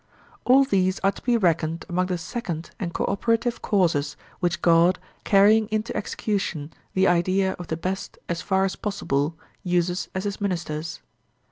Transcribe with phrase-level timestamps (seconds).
[0.45, 4.97] All these are to be reckoned among the second and co operative causes which God,
[5.25, 10.41] carrying into execution the idea of the best as far as possible, uses as his
[10.41, 11.01] ministers.